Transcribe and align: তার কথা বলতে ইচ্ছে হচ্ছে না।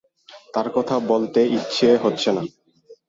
তার 0.53 0.67
কথা 0.73 0.95
বলতে 1.07 1.39
ইচ্ছে 1.57 1.87
হচ্ছে 1.97 2.29
না। 2.31 2.41